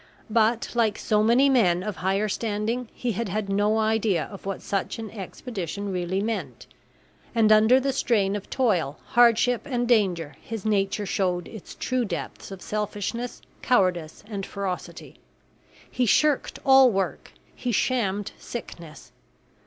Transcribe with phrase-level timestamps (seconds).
[0.31, 4.63] But, like so many men of higher standing, he had had no idea of what
[4.63, 6.65] such an expedition really meant,
[7.35, 12.49] and under the strain of toil, hardship, and danger his nature showed its true depths
[12.49, 15.19] of selfishness, cowardice, and ferocity.
[15.91, 17.33] He shirked all work.
[17.53, 19.11] He shammed sickness.